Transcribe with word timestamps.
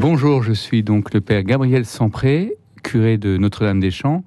Bonjour, 0.00 0.42
je 0.42 0.54
suis 0.54 0.82
donc 0.82 1.12
le 1.12 1.20
père 1.20 1.42
Gabriel 1.42 1.84
Sampré, 1.84 2.54
curé 2.82 3.18
de 3.18 3.36
Notre-Dame-des-Champs. 3.36 4.24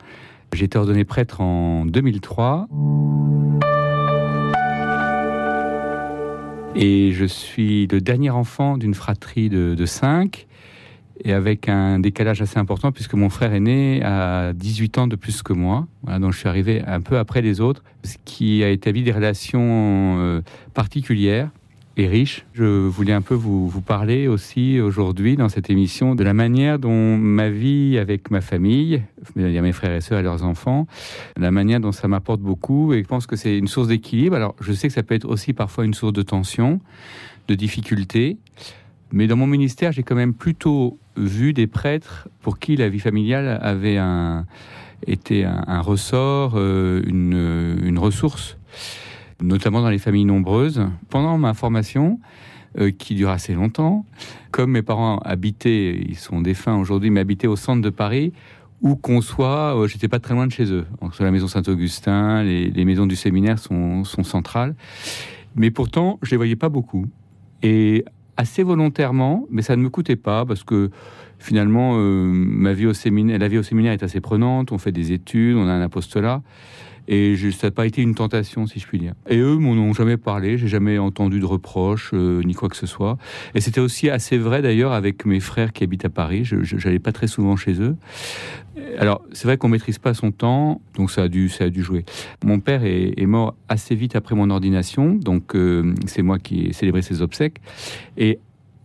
J'ai 0.54 0.66
été 0.66 0.78
ordonné 0.78 1.04
prêtre 1.04 1.42
en 1.42 1.88
2003. 1.88 2.68
Et 6.76 7.12
je 7.12 7.26
suis 7.26 7.88
le 7.88 8.02
dernier 8.02 8.30
enfant 8.30 8.78
d'une 8.78 8.94
fratrie 8.94 9.50
de, 9.50 9.86
cinq, 9.88 10.46
et 11.24 11.34
avec 11.34 11.68
un 11.68 11.98
décalage 11.98 12.44
assez 12.44 12.60
important, 12.60 12.92
puisque 12.92 13.16
mon 13.16 13.30
frère 13.30 13.52
aîné 13.52 14.04
a 14.04 14.54
18 14.54 15.00
ans 15.00 15.08
de 15.08 15.16
plus 15.16 15.42
que 15.42 15.54
moi. 15.54 15.88
donc 16.20 16.34
je 16.34 16.38
suis 16.38 16.48
arrivé 16.48 16.84
un 16.86 17.02
peu 17.02 17.18
après 17.18 17.42
les 17.42 17.62
autres, 17.62 17.84
ce 18.04 18.18
qui 18.26 18.64
a 18.64 18.70
établi 18.70 19.02
des 19.02 19.12
relations 19.12 20.20
euh, 20.20 20.42
particulières 20.76 21.50
et 21.98 22.08
riche. 22.08 22.46
Je 22.54 22.64
voulais 22.64 23.14
un 23.14 23.22
peu 23.22 23.36
vous, 23.36 23.70
parler 23.82 24.28
aussi 24.28 24.80
aujourd'hui 24.80 25.36
dans 25.36 25.50
cette 25.50 25.70
émission 25.70 26.16
de 26.16 26.24
la 26.24 26.34
manière 26.34 26.80
dont 26.80 27.18
ma 27.18 27.50
vie 27.50 27.98
avec 28.00 28.32
ma 28.32 28.42
famille, 28.42 29.04
mes 29.36 29.72
frères 29.72 29.96
et 29.96 30.02
sœurs 30.02 30.20
et 30.20 30.24
leurs 30.24 30.44
enfants, 30.44 30.88
la 31.38 31.52
manière 31.52 31.80
dont 31.80 31.92
ça 31.92 32.08
m'apporte 32.08 32.42
beaucoup 32.42 32.94
et 32.94 33.04
je 33.04 33.08
pense 33.08 33.28
que 33.28 33.36
c'est 33.36 33.58
une 33.58 33.68
source 33.68 33.88
d'équilibre. 33.88 34.36
Alors 34.36 34.56
je 34.62 34.74
sais 34.74 34.88
que 34.88 34.94
ça 34.94 35.04
peut 35.04 35.16
être 35.16 35.28
aussi 35.28 35.54
parfois 35.54 35.86
une 35.86 35.94
source 35.94 36.14
de 36.14 36.24
tension, 36.24 36.80
de 37.48 37.56
difficulté, 37.56 38.38
mais 39.12 39.28
dans 39.28 39.38
mon 39.38 39.48
ministère 39.48 39.92
j'ai 39.92 40.04
quand 40.04 40.16
même 40.16 40.34
plutôt 40.34 40.98
vu 41.16 41.54
des 41.54 41.68
prêtres 41.68 42.28
pour 42.42 42.58
qui 42.58 42.76
la 42.76 42.90
vie 42.90 43.00
familiale 43.00 43.60
avait 43.62 43.98
un, 43.98 44.48
été 45.06 45.46
un, 45.46 45.82
ressort, 45.82 46.54
euh, 46.56 47.04
une, 47.06 47.78
une 47.84 48.00
ressource 48.00 48.58
notamment 49.44 49.82
dans 49.82 49.90
les 49.90 50.00
familles 50.00 50.26
nombreuses. 50.26 50.82
Pendant 51.10 51.38
ma 51.38 51.54
formation, 51.54 52.20
euh, 52.80 52.90
qui 52.90 53.14
dure 53.14 53.30
assez 53.30 53.54
longtemps, 53.54 54.04
comme 54.50 54.72
mes 54.72 54.82
parents 54.82 55.20
habitaient, 55.20 55.96
ils 56.08 56.18
sont 56.18 56.42
défunts 56.42 56.76
aujourd'hui, 56.76 57.12
mais 57.12 57.20
habitaient 57.20 57.48
au 57.48 57.56
centre 57.56 57.84
de 57.84 57.92
Paris, 57.92 58.34
où 58.82 58.96
qu'on 58.96 59.22
soit, 59.22 59.78
euh, 59.78 59.88
j'étais 59.88 60.08
pas 60.08 60.20
très 60.20 60.34
loin 60.34 60.48
de 60.48 60.52
chez 60.52 60.72
eux. 60.72 60.86
Entre 61.00 61.22
la 61.24 61.30
maison 61.30 61.48
Saint-Augustin, 61.48 62.42
les, 62.44 62.86
maisons 62.86 63.06
du 63.06 63.16
séminaire 63.16 63.60
sont, 63.60 64.04
centrales. 64.04 64.76
Mais 65.56 65.70
pourtant, 65.70 66.18
je 66.24 66.32
les 66.32 66.38
voyais 66.38 66.56
pas 66.56 66.70
beaucoup. 66.70 67.06
Et 67.62 68.06
assez 68.38 68.64
volontairement, 68.64 69.46
mais 69.52 69.62
ça 69.62 69.76
ne 69.76 69.84
me 69.84 69.90
coûtait 69.90 70.16
pas 70.16 70.44
parce 70.44 70.64
que 70.64 70.90
finalement, 71.38 71.94
euh, 71.98 72.26
ma 72.26 72.74
vie 72.74 72.88
au 72.88 72.94
séminaire, 72.94 73.38
la 73.38 73.48
vie 73.50 73.60
au 73.60 73.64
séminaire 73.64 73.94
est 73.94 74.02
assez 74.02 74.20
prenante. 74.20 74.72
On 74.72 74.80
fait 74.80 74.92
des 74.92 75.12
études, 75.12 75.58
on 75.58 75.68
a 75.68 75.72
un 75.72 75.82
apostolat. 75.82 76.42
Et 77.08 77.36
ça 77.52 77.68
n'a 77.68 77.72
pas 77.72 77.86
été 77.86 78.02
une 78.02 78.16
tentation, 78.16 78.66
si 78.68 78.80
je 78.80 78.88
puis 78.88 79.00
dire. 79.00 79.14
Et 79.30 79.38
eux 79.38 79.58
m'en 79.58 79.72
ont 79.72 79.94
jamais 79.94 80.18
parlé, 80.18 80.58
j'ai 80.58 80.68
jamais 80.68 80.98
entendu 80.98 81.40
de 81.40 81.46
reproches, 81.46 82.12
euh, 82.14 82.42
ni 82.44 82.54
quoi 82.54 82.70
que 82.70 82.78
ce 82.78 82.88
soit. 82.88 83.18
Et 83.56 83.62
c'était 83.62 83.82
aussi 83.82 84.10
assez 84.10 84.38
vrai 84.38 84.62
d'ailleurs 84.62 84.94
avec 84.94 85.26
mes 85.26 85.40
frères 85.40 85.74
qui 85.74 85.84
habitent 85.84 86.06
à 86.06 86.10
Paris. 86.10 86.46
Je 86.46 86.76
n'allais 86.76 87.00
pas 87.00 87.12
très 87.12 87.28
souvent 87.28 87.56
chez 87.56 87.82
eux. 87.82 87.96
Alors, 88.98 89.22
c'est 89.34 89.46
vrai 89.46 89.58
qu'on 89.58 89.70
maîtrise 89.70 90.00
pas 90.00 90.14
son 90.14 90.32
temps, 90.32 90.82
donc 90.96 91.12
ça 91.12 91.24
a 91.24 91.28
dû, 91.28 91.50
ça 91.50 91.66
a 91.66 91.70
dû 91.70 91.84
jouer. 91.84 92.06
Mon 92.44 92.60
père 92.60 92.84
est, 92.84 93.26
mort 93.26 93.56
assez 93.70 93.96
vite 93.96 94.16
après 94.16 94.36
mon 94.36 94.50
ordination, 94.50 95.14
donc 95.14 95.56
euh, 95.56 95.94
c'est 96.08 96.22
moi 96.22 96.40
qui 96.40 96.66
ai 96.66 96.74
célébré 96.74 97.02
ses 97.02 97.22
obsèques. 97.22 97.62
Et 98.18 98.40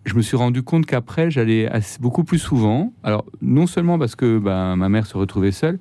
je 0.09 0.15
me 0.15 0.23
suis 0.23 0.37
rendu 0.37 0.63
compte 0.63 0.87
qu'après, 0.87 1.31
j'allais 1.31 1.69
beaucoup 2.01 2.25
plus 2.25 2.39
souvent. 2.39 2.93
Alors, 3.03 3.25
non 3.43 3.67
seulement 3.67 3.99
parce 3.99 4.17
que 4.17 4.39
bah, 4.39 4.75
ma 4.77 4.89
mère 4.89 5.07
se 5.07 5.17
retrouvait 5.17 5.53
seule, 5.53 5.79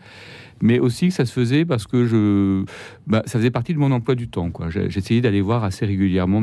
mais 0.61 0.79
aussi 0.79 1.07
que 1.07 1.13
ça 1.13 1.25
se 1.25 1.31
faisait 1.31 1.65
parce 1.65 1.87
que 1.87 2.05
je, 2.05 2.65
bah, 3.07 3.23
ça 3.25 3.39
faisait 3.39 3.51
partie 3.51 3.73
de 3.73 3.79
mon 3.79 3.91
emploi 3.91 4.15
du 4.15 4.27
temps. 4.27 4.51
J'essayais 4.69 5.21
d'aller 5.21 5.41
voir 5.41 5.63
assez 5.63 5.85
régulièrement 5.85 6.41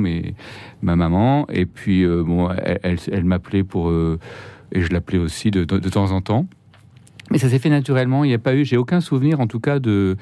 ma 0.82 0.96
maman, 0.96 1.46
et 1.48 1.66
puis 1.66 2.05
euh, 2.05 2.24
elle, 2.82 3.24
m'appelait 3.24 3.64
pour, 3.64 3.90
euh, 3.90 4.18
et 4.72 4.80
je 4.80 4.90
l'appelais 4.90 5.18
aussi 5.18 5.50
de, 5.50 5.64
temps 5.64 6.10
en 6.10 6.20
temps. 6.20 6.46
Mais 7.34 7.40
ça 7.40 7.48
s'est 7.48 7.58
fait 7.58 7.68
naturellement. 7.68 8.22
Il 8.22 8.28
n'y 8.28 8.34
a 8.34 8.38
pas 8.38 8.54
eu, 8.54 8.64
j'ai 8.64 8.77
aucun 8.77 9.00
souvenir 9.00 9.40
en 9.40 9.48
tout 9.48 9.58
cas 9.58 9.80
de, 9.80 10.16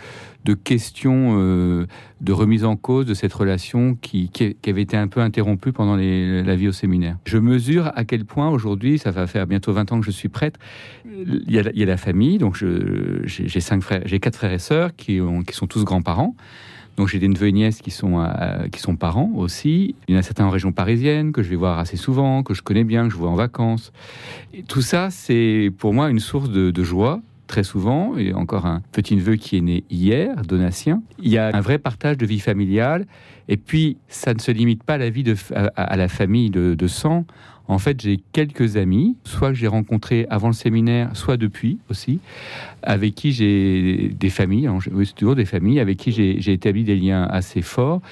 de 0.46 0.55
questions 0.55 1.36
euh, 1.38 1.86
de 2.23 2.33
remise 2.33 2.64
en 2.64 2.74
cause 2.74 3.05
de 3.05 3.12
cette 3.12 3.34
relation 3.34 3.98
qui, 4.00 4.30
qui, 4.30 4.56
avait 4.67 4.80
été 4.80 4.96
un 4.96 5.08
peu 5.08 5.20
interrompue 5.20 5.73
pendant 5.73 5.95
la 5.95 6.56
vie 6.56 6.68
au 6.68 6.73
séminaire. 6.73 7.18
Je 7.27 7.36
mesure 7.36 7.92
à 7.96 8.06
quel 8.06 8.24
point 8.24 8.48
aujourd'hui, 8.48 8.98
ça 8.98 9.11
va 9.11 9.27
faire 9.27 9.46
bientôt 9.46 9.74
20 9.74 9.92
ans 9.92 10.00
que 10.00 10.06
je 10.06 10.11
suis 10.11 10.30
prêtre, 10.30 10.58
il 11.05 11.52
y 11.52 11.58
a, 11.58 11.86
la 11.86 11.96
famille, 11.98 12.39
donc 12.39 12.56
j'ai 12.56 13.61
cinq 13.61 13.83
frères, 13.83 14.00
j'ai 14.06 14.18
quatre 14.18 14.36
frères 14.36 14.52
et 14.55 14.58
sœurs 14.58 14.96
qui 14.96 15.20
sont 15.52 15.67
tous 15.67 15.84
grands-parents. 15.84 16.34
Donc 16.97 17.08
j'ai 17.08 17.19
des 17.19 17.29
neveux 17.29 17.48
et 17.48 17.53
nièces 17.53 17.80
qui 17.80 17.91
sont, 17.91 18.20
euh, 18.20 18.69
qui 18.69 18.80
sont 18.80 18.97
parents 18.97 19.30
aussi. 19.35 19.95
Il 20.08 20.14
y 20.14 20.17
en 20.17 20.20
a 20.20 20.23
certains 20.23 20.45
en 20.45 20.51
région 20.51 20.73
parisienne 20.73 21.33
que 21.33 21.42
je 21.42 21.48
vais 21.48 21.57
voir 21.57 21.79
assez 21.79 21.97
souvent, 21.97 22.42
que 22.42 22.55
je 22.55 22.63
connais 22.63 22.85
bien, 22.85 23.08
que 23.08 23.13
je 23.13 23.19
vois 23.19 23.30
en 23.30 23.35
vacances. 23.35 23.92
Tout 24.69 24.83
ça, 24.83 25.11
c'est 25.11 25.70
pour 25.79 25.95
moi 25.95 26.11
une 26.11 26.20
source 26.20 26.51
de, 26.51 26.70
de 26.70 26.83
joie 26.83 27.20
très 27.53 27.64
souvent, 27.64 28.17
et 28.17 28.33
encore 28.33 28.64
un 28.64 28.80
petit 28.92 29.14
neveu 29.14 29.36
qui 29.36 29.58
est 29.58 29.61
né 29.61 29.85
hier, 29.91 30.36
Donatien. 30.42 31.03
Il 31.19 31.30
y 31.30 31.36
a 31.36 31.55
un 31.55 31.61
vrai 31.61 31.77
partage 31.77 32.17
de 32.17 32.25
vie 32.25 32.41
familiale, 32.41 33.07
et 33.47 33.59
puis 33.59 33.98
ça 34.09 34.33
ne 34.33 34.39
se 34.39 34.51
limite 34.51 34.83
pas 34.85 34.95
à 34.95 34.98
la 34.98 35.11
vie 35.11 35.23
de, 35.23 35.36
à, 35.77 35.97
la 35.98 36.09
famille 36.09 36.48
de, 36.48 36.73
de 36.73 36.86
sang. 36.86 37.27
En 37.72 37.78
fait, 37.78 38.02
j'ai 38.02 38.20
quelques 38.33 38.77
amis, 38.77 39.16
soit 39.24 39.48
que 39.48 39.55
j'ai 39.55 39.66
rencontrés 39.66 40.27
avant 40.28 40.48
le 40.48 40.52
séminaire, 40.52 41.16
soit 41.16 41.38
depuis 41.38 41.78
aussi, 41.88 42.20
avec 42.83 43.14
qui 43.14 43.33
j'ai 43.33 44.10
des 44.10 44.28
familles, 44.28 44.66
hein, 44.66 44.78
oui, 44.92 45.10
toujours 45.16 45.36
des 45.36 45.46
familles, 45.46 45.80
avec 45.80 45.96
qui 45.96 46.12
j'ai 46.12 46.52
établi 46.52 46.84
des 46.84 46.96
liens 46.96 47.22
assez 47.24 47.62
forts 47.62 48.02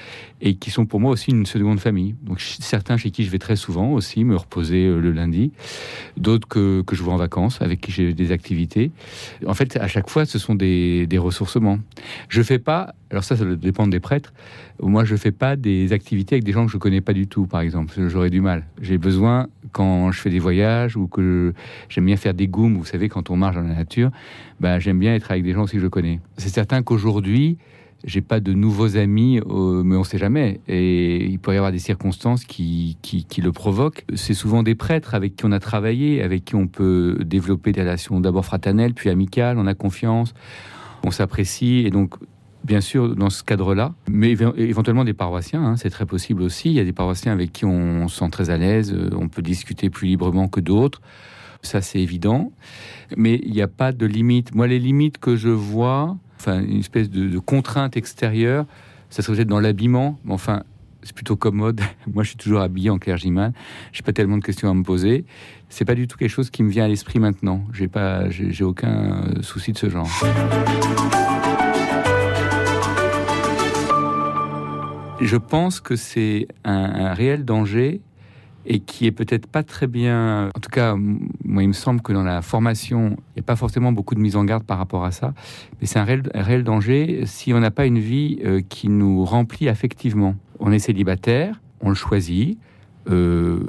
et 0.41 0.55
qui 0.55 0.71
sont 0.71 0.85
pour 0.85 0.99
moi 0.99 1.11
aussi 1.11 1.29
une 1.29 1.45
seconde 1.45 1.79
famille. 1.79 2.15
Donc 2.23 2.41
certains 2.41 2.97
chez 2.97 3.11
qui 3.11 3.23
je 3.23 3.29
vais 3.29 3.37
très 3.37 3.55
souvent 3.55 3.91
aussi 3.91 4.23
me 4.23 4.35
reposer 4.35 4.87
euh, 4.87 4.99
le 4.99 5.11
lundi, 5.11 5.51
d'autres 6.17 6.47
que, 6.47 6.81
que, 6.81 6.95
je 6.95 7.03
vois 7.03 7.13
en 7.13 7.17
vacances, 7.17 7.61
avec 7.61 7.81
qui 7.81 7.91
j'ai 7.91 8.13
des 8.13 8.31
activités. 8.31 8.91
En 9.45 9.53
fait, 9.53 9.77
à 9.77 9.87
chaque 9.87 10.09
fois, 10.09 10.25
ce 10.25 10.39
sont 10.39 10.55
des, 10.55 11.05
des 11.05 11.19
ressourcements. 11.19 11.77
Je 12.29 12.41
fais 12.41 12.59
pas, 12.59 12.95
alors 13.11 13.23
ça, 13.23 13.35
ça 13.35 13.45
dépend 13.45 13.87
des 13.87 13.99
prêtres. 13.99 14.33
Moi, 14.81 15.05
je 15.05 15.15
fais 15.15 15.31
pas 15.31 15.55
des 15.55 15.93
activités 15.93 16.35
avec 16.35 16.43
des 16.43 16.53
gens 16.53 16.65
que 16.65 16.71
je 16.71 16.77
connais 16.77 17.01
pas 17.01 17.13
du 17.13 17.27
tout, 17.27 17.45
par 17.45 17.61
exemple. 17.61 17.93
J'aurais 18.07 18.31
du 18.31 18.41
mal. 18.41 18.65
J'ai 18.81 18.97
besoin 18.97 19.47
quand 19.71 20.11
je 20.11 20.19
fais 20.19 20.29
des 20.29 20.39
voyages 20.39 20.97
ou 20.97 21.07
que 21.07 21.53
j'aime 21.89 22.05
bien 22.05 22.17
faire 22.17 22.33
des 22.33 22.47
goûts, 22.47 22.69
vous 22.69 22.85
savez, 22.85 23.09
quand 23.09 23.29
on 23.29 23.35
marche 23.35 23.55
dans 23.55 23.61
la 23.61 23.75
nature, 23.75 24.11
ben, 24.59 24.79
j'aime 24.79 24.99
bien 24.99 25.15
être 25.15 25.31
avec 25.31 25.43
des 25.43 25.53
gens 25.53 25.63
aussi 25.63 25.77
que 25.77 25.81
je 25.81 25.87
connais. 25.87 26.19
C'est 26.37 26.49
certain 26.49 26.83
qu'aujourd'hui, 26.83 27.57
j'ai 28.03 28.21
pas 28.21 28.39
de 28.39 28.53
nouveaux 28.53 28.97
amis, 28.97 29.39
euh, 29.39 29.83
mais 29.83 29.95
on 29.95 30.03
sait 30.03 30.17
jamais. 30.17 30.59
Et 30.67 31.25
il 31.25 31.39
pourrait 31.39 31.55
y 31.55 31.59
avoir 31.59 31.71
des 31.71 31.79
circonstances 31.79 32.45
qui, 32.45 32.97
qui, 33.01 33.25
qui 33.25 33.41
le 33.41 33.51
provoquent. 33.51 34.03
C'est 34.15 34.33
souvent 34.33 34.63
des 34.63 34.75
prêtres 34.75 35.13
avec 35.13 35.35
qui 35.35 35.45
on 35.45 35.51
a 35.51 35.59
travaillé, 35.59 36.21
avec 36.23 36.45
qui 36.45 36.55
on 36.55 36.67
peut 36.67 37.17
développer 37.23 37.71
des 37.71 37.81
relations 37.81 38.19
d'abord 38.19 38.45
fraternelles, 38.45 38.93
puis 38.93 39.09
amicales, 39.09 39.57
on 39.59 39.67
a 39.67 39.75
confiance, 39.75 40.33
on 41.03 41.11
s'apprécie. 41.11 41.83
Et 41.85 41.91
donc, 41.91 42.15
bien 42.63 42.81
sûr, 42.81 43.15
dans 43.15 43.29
ce 43.29 43.43
cadre-là, 43.43 43.93
mais 44.09 44.31
éventuellement 44.31 45.03
des 45.03 45.13
paroissiens, 45.13 45.63
hein, 45.63 45.75
c'est 45.77 45.89
très 45.89 46.05
possible 46.05 46.41
aussi. 46.41 46.69
Il 46.69 46.73
y 46.73 46.79
a 46.79 46.83
des 46.83 46.93
paroissiens 46.93 47.31
avec 47.31 47.51
qui 47.51 47.65
on 47.65 48.07
se 48.07 48.19
sent 48.19 48.29
très 48.29 48.49
à 48.49 48.57
l'aise, 48.57 48.93
euh, 48.93 49.09
on 49.13 49.27
peut 49.27 49.41
discuter 49.41 49.89
plus 49.89 50.07
librement 50.07 50.47
que 50.47 50.59
d'autres. 50.59 51.01
Ça, 51.63 51.81
c'est 51.81 51.99
évident. 51.99 52.51
Mais 53.17 53.39
il 53.43 53.51
n'y 53.51 53.61
a 53.61 53.67
pas 53.67 53.91
de 53.91 54.05
limite. 54.05 54.55
Moi, 54.55 54.67
les 54.67 54.79
limites 54.79 55.17
que 55.17 55.35
je 55.35 55.49
vois, 55.49 56.17
enfin, 56.39 56.61
une 56.61 56.79
espèce 56.79 57.09
de, 57.09 57.37
contrainte 57.39 57.97
extérieure, 57.97 58.65
ça 59.09 59.21
serait 59.21 59.37
peut-être 59.37 59.49
dans 59.49 59.59
l'habillement. 59.59 60.19
Mais 60.23 60.33
enfin, 60.33 60.63
c'est 61.03 61.13
plutôt 61.13 61.35
commode. 61.35 61.81
Moi, 62.13 62.23
je 62.23 62.29
suis 62.29 62.37
toujours 62.37 62.61
habillé 62.61 62.89
en 62.89 62.97
clergyman. 62.97 63.53
J'ai 63.91 64.03
pas 64.03 64.13
tellement 64.13 64.37
de 64.37 64.43
questions 64.43 64.69
à 64.69 64.73
me 64.73 64.83
poser. 64.83 65.25
C'est 65.69 65.85
pas 65.85 65.95
du 65.95 66.07
tout 66.07 66.17
quelque 66.17 66.29
chose 66.29 66.49
qui 66.49 66.63
me 66.63 66.69
vient 66.69 66.85
à 66.85 66.87
l'esprit 66.87 67.19
maintenant. 67.19 67.63
J'ai 67.73 67.87
pas, 67.87 68.29
j'ai 68.29 68.63
aucun 68.63 69.23
euh, 69.23 69.41
souci 69.41 69.71
de 69.71 69.77
ce 69.77 69.89
genre. 69.89 70.09
Je 75.21 75.37
pense 75.37 75.79
que 75.79 75.95
c'est 75.95 76.47
un, 76.63 77.13
réel 77.13 77.45
danger 77.45 78.01
et 78.65 78.79
qui 78.79 79.05
est 79.05 79.11
peut-être 79.11 79.47
pas 79.47 79.63
très 79.63 79.87
bien. 79.87 80.49
En 80.55 80.59
tout 80.59 80.69
cas, 80.69 80.95
moi, 80.95 81.63
il 81.63 81.67
me 81.67 81.73
semble 81.73 82.01
que 82.01 82.11
dans 82.11 82.23
la 82.23 82.41
formation, 82.41 83.11
il 83.11 83.37
n'y 83.37 83.39
a 83.41 83.43
pas 83.43 83.55
forcément 83.55 83.91
beaucoup 83.91 84.15
de 84.15 84.19
mise 84.19 84.35
en 84.35 84.43
garde 84.43 84.63
par 84.63 84.77
rapport 84.77 85.05
à 85.05 85.11
ça. 85.11 85.33
Mais 85.79 85.87
c'est 85.87 85.99
un 85.99 86.05
réel, 86.05 86.63
danger 86.63 87.23
si 87.25 87.53
on 87.53 87.59
n'a 87.59 87.71
pas 87.71 87.85
une 87.85 87.99
vie 87.99 88.39
euh, 88.43 88.61
qui 88.67 88.89
nous 88.89 89.23
remplit 89.23 89.69
affectivement. 89.69 90.35
On 90.59 90.71
est 90.71 90.79
célibataire, 90.79 91.61
on 91.81 91.89
le 91.89 91.95
choisit, 91.95 92.59
euh, 93.09 93.63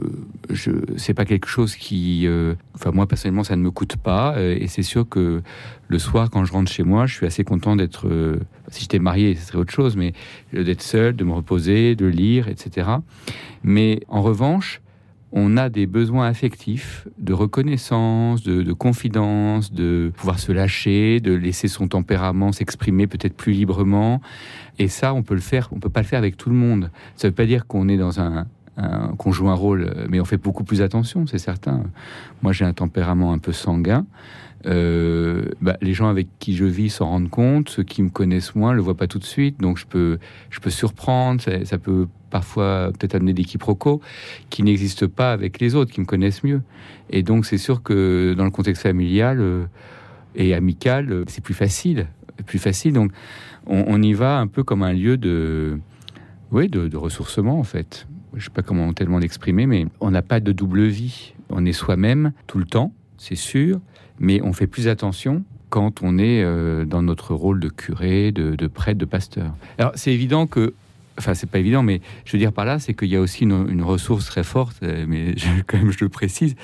c'est 0.96 1.14
pas 1.14 1.24
quelque 1.24 1.46
chose 1.48 1.76
qui 1.76 2.26
euh, 2.26 2.54
enfin 2.74 2.90
moi 2.92 3.06
personnellement 3.06 3.44
ça 3.44 3.56
ne 3.56 3.62
me 3.62 3.70
coûte 3.70 3.96
pas. 3.96 4.34
Euh, 4.36 4.56
et 4.58 4.66
c'est 4.66 4.82
sûr 4.82 5.08
que 5.08 5.42
le 5.88 5.98
soir 5.98 6.30
quand 6.30 6.44
je 6.44 6.52
rentre 6.52 6.70
chez 6.70 6.82
moi 6.82 7.06
je 7.06 7.14
suis 7.14 7.26
assez 7.26 7.44
content 7.44 7.76
d'être 7.76 8.08
euh, 8.08 8.38
si 8.68 8.82
j'étais 8.82 8.98
marié 8.98 9.34
ce 9.34 9.46
serait 9.46 9.58
autre 9.58 9.72
chose 9.72 9.96
mais 9.96 10.12
d'être 10.52 10.82
seul 10.82 11.14
de 11.14 11.24
me 11.24 11.32
reposer 11.32 11.94
de 11.96 12.06
lire 12.06 12.48
etc 12.48 12.88
mais 13.62 14.00
en 14.08 14.22
revanche 14.22 14.80
on 15.34 15.56
a 15.56 15.70
des 15.70 15.86
besoins 15.86 16.26
affectifs 16.26 17.08
de 17.18 17.32
reconnaissance 17.32 18.42
de, 18.42 18.62
de 18.62 18.72
confidence 18.72 19.72
de 19.72 20.12
pouvoir 20.16 20.38
se 20.38 20.52
lâcher 20.52 21.20
de 21.20 21.32
laisser 21.32 21.68
son 21.68 21.88
tempérament 21.88 22.52
s'exprimer 22.52 23.06
peut-être 23.06 23.36
plus 23.36 23.52
librement. 23.52 24.20
Et 24.78 24.88
ça 24.88 25.14
on 25.14 25.22
peut 25.22 25.34
le 25.34 25.40
faire 25.40 25.68
on 25.72 25.80
peut 25.80 25.90
pas 25.90 26.00
le 26.00 26.06
faire 26.06 26.18
avec 26.18 26.36
tout 26.36 26.50
le 26.50 26.56
monde. 26.56 26.90
Ça 27.16 27.28
veut 27.28 27.34
pas 27.34 27.46
dire 27.46 27.66
qu'on 27.66 27.88
est 27.88 27.96
dans 27.96 28.20
un 28.20 28.46
qu'on 29.18 29.32
joue 29.32 29.48
un 29.48 29.54
rôle, 29.54 29.92
mais 30.08 30.18
on 30.20 30.24
fait 30.24 30.38
beaucoup 30.38 30.64
plus 30.64 30.80
attention, 30.80 31.26
c'est 31.26 31.38
certain. 31.38 31.82
Moi, 32.42 32.52
j'ai 32.52 32.64
un 32.64 32.72
tempérament 32.72 33.32
un 33.32 33.38
peu 33.38 33.52
sanguin. 33.52 34.06
Euh, 34.66 35.46
bah, 35.60 35.76
les 35.80 35.92
gens 35.92 36.08
avec 36.08 36.28
qui 36.38 36.54
je 36.54 36.64
vis 36.64 36.90
s'en 36.90 37.06
rendent 37.06 37.30
compte, 37.30 37.68
ceux 37.68 37.82
qui 37.82 38.02
me 38.02 38.10
connaissent 38.10 38.54
moins 38.54 38.72
le 38.72 38.80
voient 38.80 38.96
pas 38.96 39.08
tout 39.08 39.18
de 39.18 39.24
suite, 39.24 39.60
donc 39.60 39.76
je 39.76 39.86
peux, 39.86 40.18
je 40.50 40.60
peux 40.60 40.70
surprendre, 40.70 41.42
ça, 41.42 41.78
peut 41.78 42.06
parfois 42.30 42.90
peut-être 42.96 43.16
amener 43.16 43.32
des 43.32 43.44
quiproquos 43.44 44.00
qui 44.50 44.62
n'existent 44.62 45.08
pas 45.08 45.32
avec 45.32 45.58
les 45.58 45.74
autres, 45.74 45.92
qui 45.92 46.00
me 46.00 46.06
connaissent 46.06 46.44
mieux. 46.44 46.62
Et 47.10 47.22
donc 47.22 47.44
c'est 47.44 47.58
sûr 47.58 47.82
que 47.82 48.34
dans 48.36 48.44
le 48.44 48.50
contexte 48.50 48.82
familial 48.82 49.40
euh, 49.40 49.64
et 50.36 50.54
amical, 50.54 51.10
euh, 51.10 51.24
c'est 51.26 51.42
plus 51.42 51.54
facile, 51.54 52.06
plus 52.46 52.60
facile. 52.60 52.92
Donc 52.92 53.10
on, 53.66 54.00
y 54.02 54.12
va 54.12 54.38
un 54.38 54.46
peu 54.46 54.62
comme 54.64 54.82
un 54.82 54.92
lieu 54.92 55.16
de, 55.16 55.78
oui, 56.50 56.68
de 56.68 56.96
ressourcement 56.96 57.58
en 57.58 57.64
fait. 57.64 58.06
Je 58.34 58.44
sais 58.44 58.50
pas 58.50 58.62
comment 58.62 58.92
tellement 58.92 59.18
l'exprimer, 59.18 59.66
mais 59.66 59.86
on 60.00 60.10
n'a 60.10 60.22
pas 60.22 60.40
de 60.40 60.52
double 60.52 60.86
vie. 60.86 61.34
On 61.50 61.64
est 61.66 61.72
soi-même 61.72 62.32
tout 62.46 62.58
le 62.58 62.64
temps, 62.64 62.92
c'est 63.18 63.36
sûr 63.36 63.80
mais 64.22 64.40
on 64.42 64.52
fait 64.52 64.66
plus 64.66 64.88
attention 64.88 65.44
quand 65.68 66.02
on 66.02 66.18
est 66.18 66.42
euh, 66.42 66.84
dans 66.84 67.02
notre 67.02 67.34
rôle 67.34 67.60
de 67.60 67.68
curé, 67.68 68.30
de, 68.30 68.66
prêtre, 68.66 68.98
de 68.98 69.04
pasteur. 69.04 69.54
Alors 69.78 69.92
c'est 69.94 70.12
évident 70.12 70.46
que 70.46 70.74
enfin 71.18 71.34
c'est 71.34 71.48
pas 71.48 71.58
évident, 71.58 71.82
mais 71.82 72.00
je 72.24 72.32
veux 72.32 72.38
dire 72.38 72.52
par 72.52 72.64
là, 72.64 72.78
c'est 72.78 72.94
qu'il 72.94 73.08
y 73.08 73.16
a 73.16 73.20
aussi 73.20 73.44
une, 73.44 73.82
ressource 73.82 74.26
très 74.26 74.44
forte, 74.44 74.76
euh, 74.82 75.04
mais 75.08 75.34
quand 75.66 75.78
même 75.78 75.90
je 75.90 75.98
le 76.00 76.08
précise, 76.08 76.54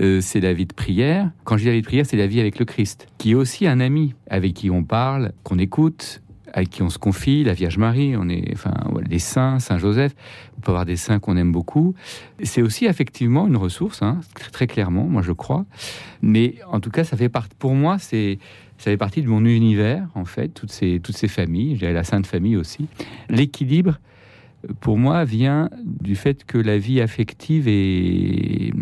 euh, 0.00 0.20
c'est 0.20 0.40
la 0.40 0.52
vie 0.52 0.66
de 0.66 0.74
prière. 0.74 1.30
Quand 1.44 1.56
je 1.56 1.62
dis 1.62 1.68
la 1.68 1.74
vie 1.74 1.82
de 1.82 1.86
prière, 1.86 2.06
c'est 2.06 2.16
la 2.16 2.26
vie 2.26 2.40
avec 2.40 2.58
le 2.58 2.64
Christ, 2.64 3.08
qui 3.16 3.32
est 3.32 3.34
aussi 3.34 3.66
un 3.66 3.80
ami 3.80 4.14
avec 4.28 4.54
qui 4.54 4.70
on 4.70 4.84
parle, 4.84 5.32
qu'on 5.44 5.58
écoute, 5.58 6.20
avec 6.52 6.70
qui 6.70 6.82
on 6.82 6.90
se 6.90 6.98
confie, 6.98 7.44
la 7.44 7.52
Vierge 7.52 7.78
Marie, 7.78 8.16
on 8.16 8.28
est, 8.28 8.52
enfin, 8.52 8.74
les 9.08 9.18
saints, 9.18 9.58
Saint 9.58 9.78
Joseph, 9.78 10.14
on 10.56 10.60
peut 10.60 10.70
avoir 10.70 10.84
des 10.84 10.96
saints 10.96 11.18
qu'on 11.18 11.36
aime 11.36 11.52
beaucoup. 11.52 11.94
C'est 12.42 12.62
aussi 12.62 12.86
effectivement 12.86 13.46
une 13.46 13.56
ressource, 13.56 14.02
hein, 14.02 14.20
très 14.52 14.66
clairement, 14.66 15.04
moi 15.04 15.22
je 15.22 15.32
crois. 15.32 15.66
Mais 16.22 16.56
en 16.70 16.80
tout 16.80 16.90
cas, 16.90 17.04
ça 17.04 17.16
fait 17.16 17.28
partie, 17.28 17.54
pour 17.58 17.74
moi, 17.74 17.98
c'est, 17.98 18.38
ça 18.78 18.90
fait 18.90 18.96
partie 18.96 19.22
de 19.22 19.28
mon 19.28 19.44
univers, 19.44 20.06
en 20.14 20.24
fait, 20.24 20.48
toutes 20.48 20.72
ces, 20.72 21.00
toutes 21.00 21.16
ces 21.16 21.28
familles, 21.28 21.76
j'ai 21.76 21.92
la 21.92 22.04
Sainte 22.04 22.26
Famille 22.26 22.56
aussi. 22.56 22.86
L'équilibre, 23.28 23.98
pour 24.80 24.98
moi, 24.98 25.24
vient 25.24 25.70
du 25.84 26.16
fait 26.16 26.44
que 26.44 26.58
la 26.58 26.78
vie 26.78 27.00
affective 27.00 27.68
est, 27.68 28.72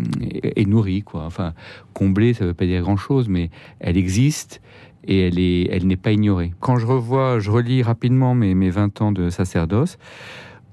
est, 0.55 0.67
nourrie, 0.67 1.03
quoi. 1.03 1.23
Enfin, 1.25 1.53
comblée, 1.93 2.33
ça 2.33 2.43
ne 2.43 2.49
veut 2.49 2.55
pas 2.55 2.65
dire 2.65 2.81
grand-chose, 2.81 3.29
mais 3.29 3.51
elle 3.79 3.97
existe 3.97 4.61
et 5.07 5.27
elle 5.27 5.39
est, 5.39 5.69
elle 5.71 5.87
n'est 5.87 5.97
pas 5.97 6.11
ignorée. 6.11 6.53
Quand 6.59 6.77
je 6.77 6.85
revois, 6.85 7.39
je 7.39 7.49
relis 7.49 7.81
rapidement 7.81 8.35
mes, 8.35 8.53
mes 8.53 8.69
20 8.69 9.01
ans 9.01 9.11
de 9.11 9.29
sacerdoce. 9.29 9.97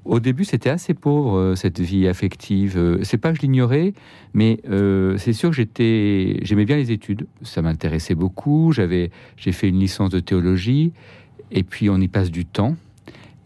Au 0.05 0.21
début, 0.21 0.45
c'était 0.45 0.69
assez 0.69 0.93
pauvre 0.93 1.39
euh, 1.39 1.55
cette 1.55 1.81
vie 1.81 2.07
affective. 2.09 2.77
Euh, 2.77 2.99
c'est 3.03 3.17
pas 3.17 3.31
que 3.31 3.37
je 3.37 3.43
l'ignorais, 3.43 3.95
mais 4.35 4.61
euh, 4.69 5.17
c'est 5.17 5.33
sûr 5.33 5.49
que 5.49 5.57
j'étais, 5.57 6.41
j'aimais 6.43 6.67
bien 6.67 6.77
les 6.77 6.93
études. 6.93 7.27
Ça 7.43 7.63
m'intéressait 7.63 8.15
beaucoup. 8.15 8.73
J'avais, 8.73 9.11
j'ai 9.37 9.53
fait 9.53 9.69
une 9.69 9.81
licence 9.81 10.11
de 10.11 10.21
théologie, 10.21 10.93
et 11.51 11.63
puis 11.63 11.89
on 11.89 11.97
y 11.97 12.09
passe 12.09 12.31
du 12.31 12.45
temps. 12.45 12.77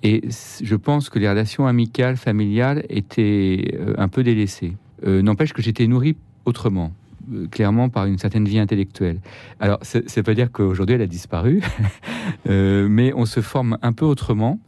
Et 0.02 0.22
je 0.62 0.76
pense 0.76 1.10
que 1.10 1.18
les 1.18 1.28
relations 1.28 1.66
amicales, 1.66 2.16
familiales 2.16 2.84
étaient 2.88 3.76
un 3.96 4.06
peu 4.06 4.22
délaissées. 4.22 4.76
N'empêche 5.04 5.52
que 5.52 5.60
j'étais 5.60 5.88
nourri 5.88 6.14
autrement. 6.44 6.92
Euh, 7.32 7.46
clairement 7.48 7.88
par 7.88 8.06
une 8.06 8.18
certaine 8.18 8.44
vie 8.44 8.58
intellectuelle. 8.58 9.20
Alors, 9.60 9.80
veut 9.94 10.22
pas 10.22 10.34
dire 10.34 10.52
qu'aujourd'hui 10.52 10.94
elle 10.94 11.02
a 11.02 11.06
disparu, 11.06 11.62
euh, 12.48 12.88
mais 12.88 13.12
on 13.14 13.24
se 13.24 13.40
forme 13.40 13.78
un 13.82 13.92
peu 13.92 14.04
autrement 14.04 14.60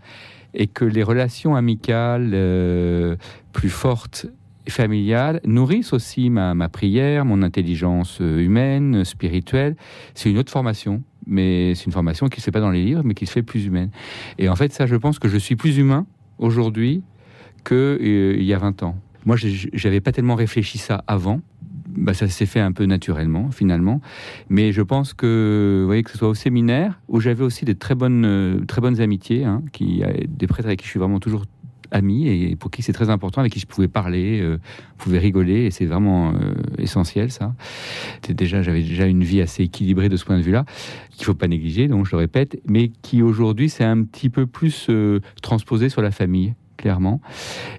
et 0.55 0.67
que 0.67 0.85
les 0.85 1.03
relations 1.03 1.55
amicales 1.55 2.31
euh, 2.35 3.17
plus 3.53 3.69
fortes 3.69 4.27
et 4.67 4.71
familiales 4.71 5.41
nourrissent 5.45 5.93
aussi 5.93 6.29
ma, 6.29 6.55
ma 6.55 6.69
prière, 6.69 7.25
mon 7.25 7.43
intelligence 7.43 8.21
humaine, 8.21 9.05
spirituelle. 9.05 9.77
C'est 10.15 10.31
une 10.31 10.39
autre 10.39 10.51
formation, 10.51 11.03
mais 11.27 11.75
c'est 11.75 11.87
une 11.87 11.93
formation 11.93 12.29
qui 12.29 12.41
se 12.41 12.47
fait 12.47 12.51
pas 12.51 12.61
dans 12.61 12.71
les 12.71 12.85
livres, 12.85 13.03
mais 13.05 13.15
qui 13.15 13.27
se 13.27 13.33
fait 13.33 13.43
plus 13.43 13.67
humaine. 13.67 13.91
Et 14.39 14.49
en 14.49 14.57
fait, 14.57 14.73
ça, 14.73 14.87
je 14.87 14.97
pense 14.97 15.19
que 15.19 15.29
je 15.29 15.39
suis 15.39 15.57
plus 15.57 15.79
humain 15.79 16.07
aujourd'hui 16.39 17.03
qu'il 17.65 18.43
y 18.43 18.53
a 18.53 18.59
20 18.59 18.83
ans. 18.83 18.97
Moi, 19.25 19.37
j'avais 19.73 20.01
pas 20.01 20.13
tellement 20.13 20.35
réfléchi 20.35 20.79
ça 20.79 21.05
avant. 21.07 21.41
Bah, 21.97 22.15
ça 22.15 22.29
s'est 22.29 22.47
fait 22.47 22.61
un 22.61 22.73
peu 22.73 22.85
naturellement 22.85 23.51
finalement. 23.51 24.01
Mais 24.49 24.73
je 24.73 24.83
pense 24.83 25.15
que, 25.15 25.79
vous 25.81 25.87
voyez, 25.87 26.03
que 26.03 26.11
ce 26.11 26.19
soit 26.19 26.29
au 26.29 26.35
séminaire, 26.35 27.01
où 27.09 27.21
j'avais 27.21 27.45
aussi 27.45 27.65
des 27.65 27.75
très 27.75 27.95
bonnes, 27.95 28.25
euh, 28.25 28.65
très 28.67 28.81
bonnes 28.81 29.01
amitiés, 29.01 29.45
hein, 29.45 29.63
qui, 29.73 30.03
des 30.29 30.47
prêtres 30.47 30.69
avec 30.69 30.81
qui 30.81 30.87
je 30.87 30.91
suis 30.91 31.01
vraiment 31.01 31.21
toujours 31.21 31.45
ami 31.91 32.29
et 32.29 32.57
pour 32.57 32.71
qui 32.71 32.83
c'est 32.83 32.93
très 32.93 33.11
important, 33.11 33.41
avec 33.41 33.53
qui 33.53 33.61
je 33.61 33.67
pouvais 33.67 33.89
parler, 33.89 34.41
euh, 34.41 34.59
pouvais 34.99 35.19
rigoler, 35.19 35.67
et 35.67 35.71
c'est 35.71 35.87
vraiment 35.87 36.33
euh, 36.33 36.55
essentiel 36.79 37.31
ça. 37.31 37.55
Déjà, 38.29 38.63
j'avais 38.63 38.83
déjà 38.83 39.07
une 39.07 39.25
vie 39.25 39.41
assez 39.41 39.65
équilibrée 39.65 40.09
de 40.09 40.17
ce 40.17 40.25
point 40.25 40.37
de 40.37 40.43
vue-là, 40.43 40.65
qu'il 41.11 41.25
faut 41.25 41.35
pas 41.35 41.49
négliger, 41.49 41.89
donc 41.89 42.07
je 42.07 42.13
le 42.13 42.19
répète, 42.19 42.61
mais 42.67 42.91
qui 43.03 43.23
aujourd'hui 43.23 43.69
c'est 43.69 43.85
un 43.85 44.03
petit 44.03 44.31
peu 44.31 44.47
plus 44.47 44.87
euh, 44.89 45.21
transposé 45.43 45.89
sur 45.89 46.03
la 46.03 46.11
famille 46.11 46.55
clairement. 46.81 47.21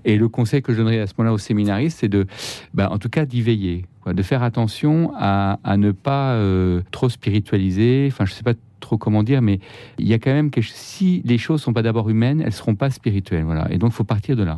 Et 0.05 0.15
le 0.15 0.29
conseil 0.29 0.61
que 0.61 0.71
je 0.71 0.77
donnerais 0.77 0.99
à 0.99 1.07
ce 1.07 1.13
moment-là 1.17 1.33
aux 1.33 1.39
séminaristes, 1.39 1.99
c'est 2.01 2.09
de, 2.09 2.27
bah, 2.73 2.89
en 2.91 2.99
tout 2.99 3.09
cas, 3.09 3.25
d'y 3.25 3.41
veiller, 3.41 3.85
de 4.05 4.23
faire 4.23 4.43
attention 4.43 5.11
à, 5.15 5.57
ne 5.77 5.91
pas 5.91 6.33
euh, 6.33 6.81
trop 6.91 7.09
spiritualiser. 7.09 8.07
Enfin, 8.11 8.25
je 8.25 8.33
sais 8.33 8.43
pas 8.43 8.53
trop 8.79 8.97
comment 8.97 9.23
dire, 9.23 9.41
mais 9.41 9.59
il 9.99 10.07
y 10.07 10.13
a 10.13 10.19
quand 10.19 10.33
même 10.33 10.51
que 10.51 10.61
si 10.61 11.21
les 11.25 11.37
choses 11.37 11.61
sont 11.61 11.73
pas 11.73 11.83
d'abord 11.83 12.09
humaines, 12.09 12.41
elles 12.45 12.53
seront 12.53 12.75
pas 12.75 12.89
spirituelles. 12.89 13.43
Voilà. 13.43 13.71
Et 13.71 13.77
donc, 13.77 13.91
faut 13.91 14.03
partir 14.03 14.35
de 14.35 14.43
là. 14.43 14.49